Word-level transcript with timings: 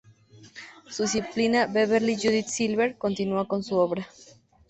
Su 0.89 1.03
discípula 1.03 1.67
Beverly 1.67 2.15
Judith 2.15 2.47
Silver 2.47 2.97
continúa 2.97 3.47
con 3.47 3.61
su 3.61 3.77
obra. 3.77 4.07